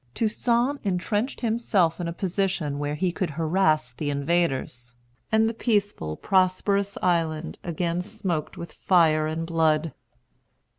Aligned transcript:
Toussaint 0.15 0.79
entrenched 0.83 1.41
himself 1.41 1.99
in 2.01 2.07
a 2.07 2.11
position 2.11 2.79
where 2.79 2.95
he 2.95 3.11
could 3.11 3.29
harass 3.29 3.91
the 3.91 4.09
invaders; 4.09 4.95
and 5.31 5.47
the 5.47 5.53
peaceful, 5.53 6.15
prosperous 6.17 6.97
island 7.03 7.59
again 7.63 8.01
smoked 8.01 8.57
with 8.57 8.73
fire 8.73 9.27
and 9.27 9.45
blood. 9.45 9.93